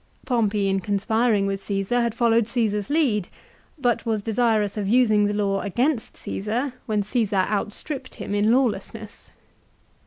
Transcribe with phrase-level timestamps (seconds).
[0.25, 3.29] Pompey in conspiring with Caesar had followed Caesar's lead;
[3.77, 9.29] but was desirous of using the law against Caesar when Caesar outstripped him in lawlessness.